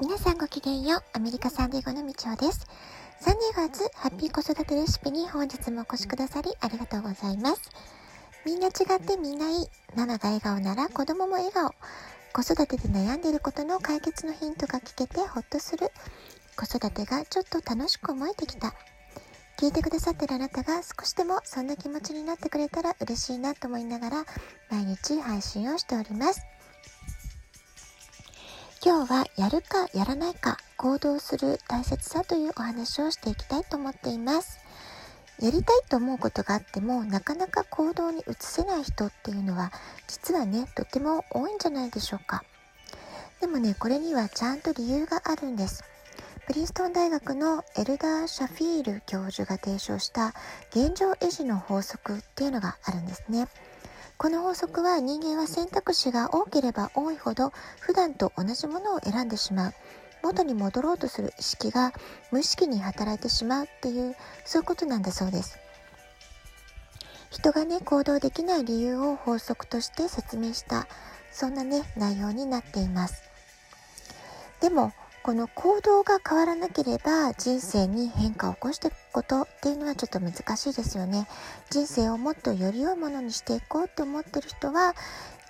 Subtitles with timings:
[0.00, 1.02] 皆さんごきげんよう。
[1.12, 2.66] アメリカサンディエゴのみちおです。
[3.20, 7.62] サンディエゴ初ハッピー子育てレシピに本日もお越しくださりありがとうございます。
[8.44, 9.68] みんな違ってみんないい。
[9.94, 11.70] ママが笑顔なら子供も笑顔。
[12.32, 15.92] 子育てで悩んでいることの解決のヒントが聞けてほっとする。
[16.56, 18.74] 子育てがちょっと楽しく思えてきた。
[19.60, 24.24] 聞いてくださってるあなたが少しでもそんな気持ちになってくれたら嬉しいなと思いながら
[24.72, 26.53] 毎日配信をしております。
[28.84, 34.58] 今日はやるかやらないか行動する大切さというお話をしていきたいと思っています。
[35.40, 39.72] やりたいと思うことがあってもなかなか行動に移せない人っていうのは
[40.06, 42.44] 実はねとても多いんじゃないでしょうか。
[43.40, 45.82] でもねこれにはちゃんと理由があるんです。
[46.46, 50.34] プリンストン大学のエルダー・シャフィール教授が提唱した
[50.72, 53.48] 現状維持の法則っていうのがあるんですね。
[54.16, 59.74] この法則は人間は選択肢が多ければ多いほど普段と同じものを選んでしまう。
[60.22, 61.92] 元に戻ろうとする意識が
[62.30, 65.58] 無意識に働いてしまうっていうそういうことなんだそうです。
[67.30, 70.86] 人がね行動できない理由を法則として説明した
[71.32, 73.22] そんなね内容になっています。
[74.60, 74.92] でも
[75.24, 81.26] この行動が変わらなければ人生に変化を起こしていくことっていうのはちょっと難しいですよね。
[81.70, 84.94] 人生をもっとより良いものにしていこうと思ってる人は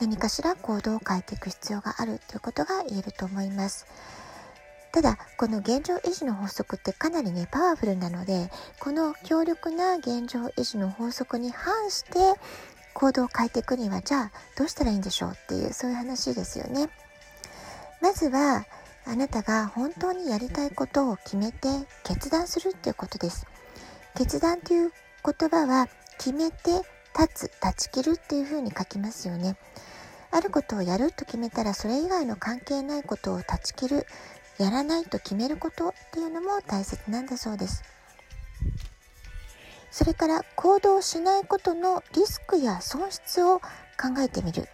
[0.00, 3.86] 何かしら行動を変えていく必要があるということが言えると思います。
[4.90, 12.12] ただこの現状維持の法則ってかなりねパワフルなのでこの強力な現状維持の法則に反して
[12.94, 16.88] 行動を変えていくにはじゃあどうしたらいいんでしょうっていうそういう話ですよね。
[18.00, 18.64] まずは
[19.10, 21.68] あなたが本当にやりたいことを決めて
[22.04, 23.46] 決断するっていうことです。
[24.14, 24.92] 決断という
[25.24, 26.82] 言葉は決めて
[27.18, 29.56] 立つ、断ち切るっていうふうに書きますよね。
[30.30, 34.06] あることをやると決めたらそれ以外の関係ないことを断ち切る、
[34.58, 37.82] やらないと決めることっていうのも大切なんだそうです。
[39.90, 43.64] それから行動しないことのリスクや損失を考
[44.18, 44.68] えてみる。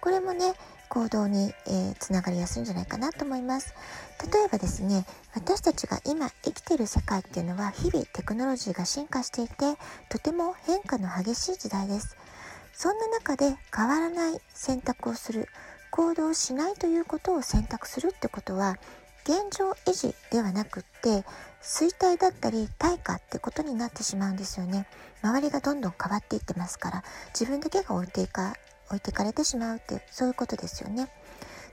[0.00, 0.54] これもね、
[0.92, 3.74] 行動に、えー、つながりやすいんじゃないかなと思います。
[4.30, 9.54] 例えばですね、私たちが今生きている世界っていうのは日々テクノロジーが進化していて、
[10.10, 12.14] とても変化の激しい時代です。
[12.74, 15.48] そんな中で変わらない選択をする、
[15.90, 18.76] 行動しないということを選択するってことは、
[19.24, 21.24] 現状維持ではなくって
[21.62, 24.84] 衰退だったり対価ってことになってしまうんですよね
[25.22, 28.54] 周りがどんどん変わっていってますから自分だけが置いていか
[28.92, 31.08] 置いてかれてしまうってそういうことですよね。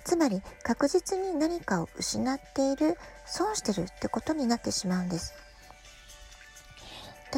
[0.05, 5.33] つまり確実に何かを失っている損してるってことになってしまうんです。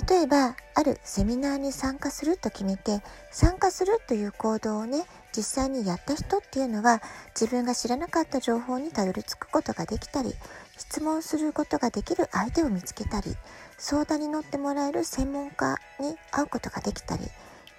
[0.07, 5.03] 例えばあるセミナーに参加すると決めて参加するという行動をね
[5.35, 7.01] 実際にやった人っていうのは
[7.37, 10.33] 自分が知らなかった情報にたどり着くことができたり
[10.77, 13.35] 質問することができる相手を見つけたり
[13.77, 17.23] 相談に乗ってもらえる専門家に会うことができたり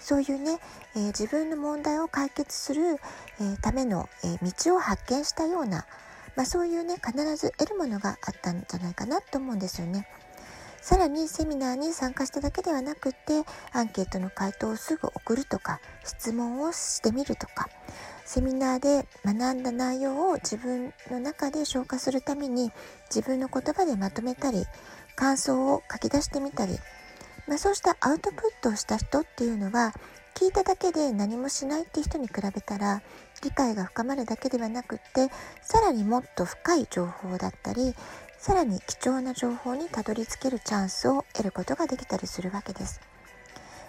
[0.03, 0.59] そういうね、
[0.97, 2.99] えー、自分の問題を解決する、
[3.41, 5.87] えー、ための、えー、道を発見したような、
[6.37, 10.07] まあ、そういうね必ず得るものがあったんじゃないかなと思うんですよね。
[10.81, 17.69] さらにセミナーに参加しただけではなくてアンケートの回答をすぐ送るとか質問をしてみるとか
[18.25, 22.73] セミナーで学んだ内容を自分の中で消化するために
[23.15, 24.67] 自分の言葉でまとめたり
[25.15, 26.77] 感想を書き出してみたり
[27.47, 29.92] まあ、そうしたアウトプットをした人っていうのは
[30.34, 33.03] 聞いただけで何もしないって人に比べたら
[33.42, 35.28] 理解が深まるだけではなくって
[35.60, 37.94] さらにもっと深い情報だったり
[38.38, 43.00] さらに貴重な情報にたどり着けるチャンスを得ることができたりするわけです。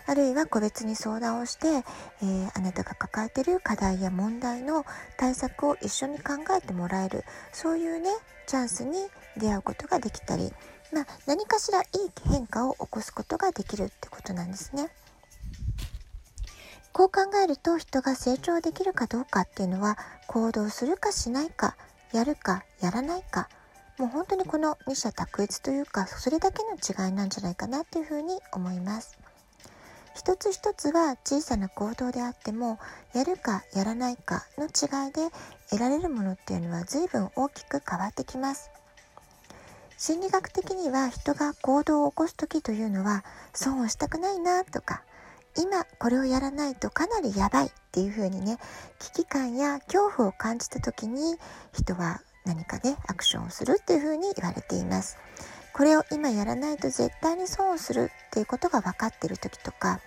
[0.06, 4.86] あるいは個別に相談をして、えー、あなたが抱えている課題や問題の
[5.18, 8.10] 対策を一緒に考えてもらえるそういうね
[8.46, 8.98] チャンスに
[9.38, 10.52] 出会うことができたり
[10.94, 11.88] まあ、何かしらいい
[12.30, 14.90] 変化を起こすことができるってことなんですね。
[16.92, 21.76] こう考えると人が成長できるかどうかっていうのは行動するかしないか
[22.14, 23.50] やるかやらないか
[23.98, 29.18] もう本当にこの二者択一というかそれだけの違いなんじゃないかなっていうふうに思います。
[30.16, 32.78] 一つ一つは小さな行動であっても
[33.16, 35.36] やるかやらないかの違いで
[35.72, 38.70] 得られるものっていうのは随分大きく変わってきます。
[40.06, 43.24] 心理学的には人が行動を起こす時というのは
[43.54, 45.02] 損をしたくないなとか
[45.58, 48.58] 今これをやらないとかなりやばいっていう風にね
[49.00, 51.38] 危機感や恐怖を感じた時に
[51.72, 55.18] 人は何かねアクションをするっていう風に言われています。
[55.74, 60.02] これを今やらないと絶対に損をするっていうことが分かっている時とか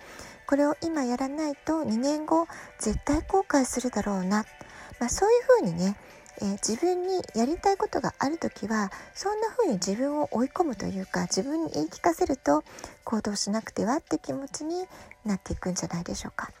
[0.45, 2.47] これを今やらないと2年後
[2.79, 4.45] 絶対後悔するだろうな、
[4.99, 5.97] まあ、そういうふうにね
[6.39, 12.63] えー、自分にやりたいことがある時はそんな風に自分を追い込むというか自分に言い聞かせると
[13.03, 14.85] 行動しなくてはって気持ちに
[15.25, 16.51] なっていくんじゃないでしょうか。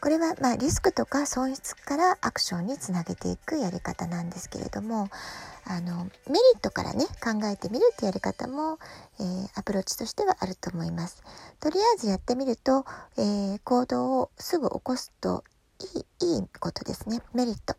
[0.00, 5.08] これはまあリスクとか損失からアクションにつなげていくやり方なんですけれども
[5.64, 8.78] あのメリットからね考えてみるってやり方も、
[9.18, 11.22] えー、アプローチとしてはあると思います。
[11.58, 12.84] とりあえずやってみると、
[13.16, 15.42] えー、行動をすぐ起こすと
[15.80, 17.74] いいいいことですねメリット。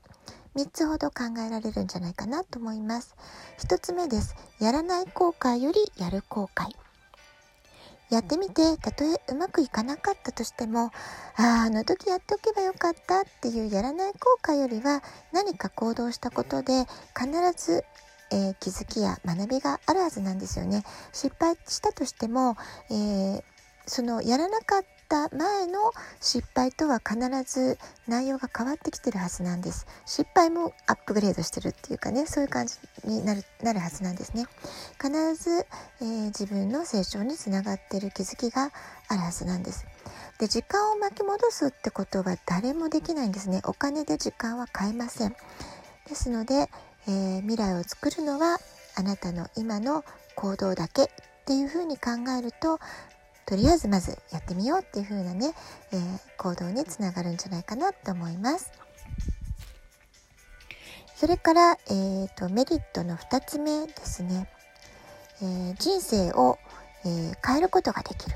[0.55, 3.15] 3つほど考えられるんじゃないかなと思います。
[3.59, 4.35] 1つ目です。
[4.59, 6.69] やらない後悔よりやる後悔。
[8.09, 10.91] やってみてたとえうまくいかなかったとしてもあ
[11.37, 16.85] ああの時やっておけばよかったっていうやらない後悔よりは何か行動したことで
[17.15, 17.85] 必ず、
[18.31, 20.83] えー、気づきや学びがあるはずなんですよね。
[21.13, 22.55] 失敗したとしても、
[22.89, 23.43] えー、
[23.85, 25.91] そのやらなかったった前の
[26.21, 29.87] 失敗とは必ず内容が変わってきてるはずなんです。
[30.05, 34.45] 失敗もアップグレードしてるっていうかねそういう感じになるなるはずなんですね。
[35.01, 35.65] 必ず、
[36.01, 38.71] えー、自分の成長につながってる気づきが
[39.07, 39.85] あるはずなんです。
[40.37, 43.61] で時間を巻き戻すってことは誰もできないんですね。
[43.65, 45.35] お金で時間は買えません。
[46.07, 46.69] ですので、
[47.07, 48.59] えー、未来を作るのは
[48.95, 50.03] あなたの今の
[50.35, 51.07] 行動だけっ
[51.45, 52.79] ていうふうに考えると
[53.49, 55.55] とりあえずまずやってみようっていう風なね、
[55.91, 58.71] えー、行動につながるんじゃないかなと思います。
[61.15, 64.47] それから、えーと、メリットの2つ目ですね、
[65.41, 66.59] えー、人生を、
[67.03, 68.35] えー、変えることができる。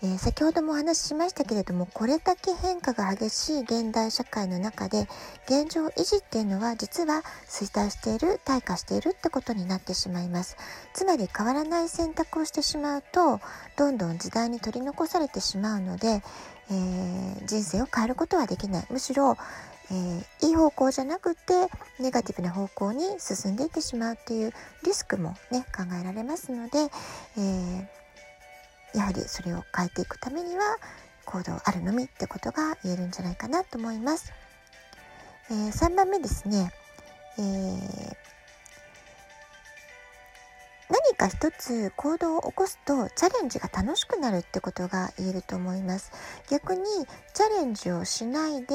[0.00, 5.08] えー、先ほどもお話ししましたけれどもこれだけ変化が激しい現代社会の中で
[5.46, 10.56] 現状維持っていうのは実は衰退している退化しているってことになってしまいます。
[10.94, 13.40] つまり変わらない選択をしてしまうと
[13.76, 16.22] どんどん時代に取り残されてしまうので、
[16.70, 18.86] えー、人生を変えることはできない。
[18.90, 19.36] むしろ
[19.90, 21.54] えー、いい方向じゃなくて
[21.98, 24.52] ネガティブな方向に進んでいってしまうっていう
[24.84, 27.86] リスクもね考えられますので、えー、
[28.94, 30.62] やはりそれを変えていくためには
[31.24, 34.32] 行動あるのみってことが言えるんじゃないかなと思います。
[35.50, 36.72] えー、3番目ですね、
[37.38, 38.16] えー、
[40.90, 46.12] 何か一つ行動を起こすとチャレンジが楽しくなるってことが言えると思います。
[46.50, 46.82] 逆に
[47.34, 48.74] チャレンジをしないで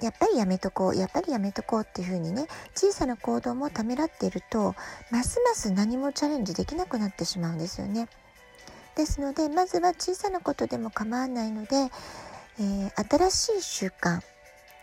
[0.00, 4.74] やっぱりやめとこうやっぱりやめとこうっていうふうにね小さな行動もためらっていると
[5.10, 8.08] ますます何もチャレンジできなくなってしまうんですよね。
[9.00, 11.74] ですのでまずは小さなことでも構わないので、
[12.58, 14.20] えー、新しい習慣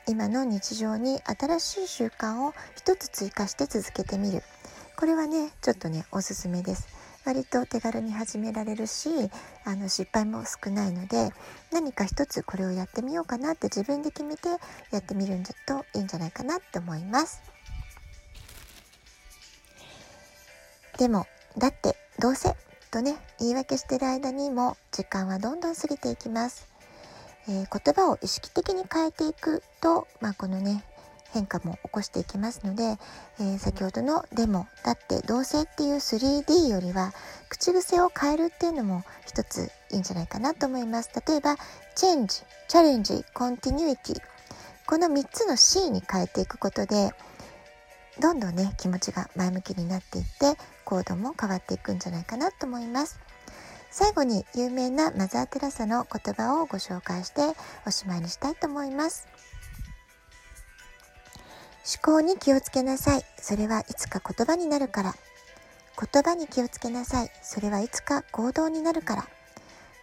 [0.07, 4.41] 今の日常に新しい習慣を一つ追加して続けてみる。
[4.95, 6.87] これはねちょっとねおすすめです。
[7.25, 9.09] 割と手軽に始められるし
[9.65, 11.29] あの失敗も少ないので
[11.71, 14.47] 何か一つこれをやってみようかなって自分で決めて
[14.91, 15.37] やってみる
[15.67, 17.43] といいんじゃないかなって思います。
[20.97, 21.27] でも
[21.57, 22.55] だってどうせ
[22.87, 26.67] とね言い訳してる間にも時間はどんどん過ぎていきます、
[27.47, 30.83] えー、言葉を意識的に変えていくと、まあ、このね
[31.33, 32.97] 変化も起こしていきますので、
[33.39, 37.13] えー、先ほどの「でも」だって「どうせ」っていう 3D よりは
[37.49, 41.11] 口癖を変えるっていうのも一ついいんじゃないかなと思います。
[41.27, 41.55] 例えば
[41.95, 44.21] 「チェンジ」「チャレンジ」「コンティニュイティ」
[44.87, 47.13] この3つの C に変えていくことで
[48.19, 53.19] どんどんね気持ちが前向きになっていって行動も変わっていくんじゃないかなと思います。
[53.89, 57.41] 最後に有名なマザー・テラサの言葉をご紹介して
[57.85, 59.27] おしまいにしたいと思います。
[61.87, 63.23] 思考に気をつけなさい。
[63.39, 65.15] それはいつか言葉になるから。
[65.99, 67.31] 言葉に気をつけなさい。
[67.41, 69.27] それはいつか行動になるから。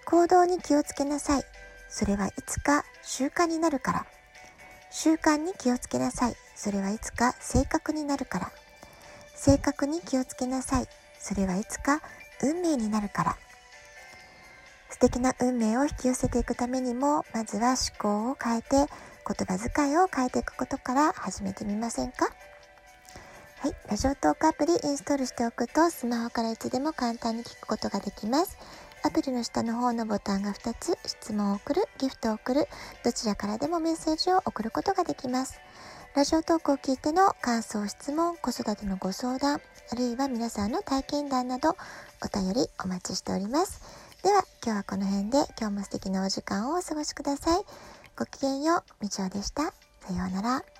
[0.06, 1.44] 行動に気をつけなさい。
[1.90, 4.06] それはいつか習慣になるから。
[4.90, 6.36] 習慣に気をつけなさい。
[6.54, 8.52] それはいつか性格になるから。
[9.34, 10.88] 性格に気をつけなさい。
[11.18, 12.00] それはいつか
[12.42, 13.36] 運命になるから。
[14.90, 18.86] 素敵な運命を引き寄せていくためにもまずは思考を変えて言
[19.26, 22.26] 葉遣いを変えていくことから始めてみませんか？
[23.58, 28.56] はい、ラジオトークアプリインストールしておくとスマホからいつでも簡単に聞くことができます。
[29.02, 32.68] アプリの下の方のボタンが2つ、質問を送る、ギフトを送る、
[33.04, 35.60] どちらからでもメッセージを送ることができます。
[36.14, 43.82] ラジオトークを聞いての感想、質問、子育てのご相談、あるいは皆さんの体験談などお便りお待ちしております。
[44.22, 47.64] では今日はこの辺で今日も素敵なお時間をお過ごしください。
[48.16, 49.64] ごきげんよう、みちおでした。
[49.64, 49.72] さ
[50.10, 50.73] ようなら。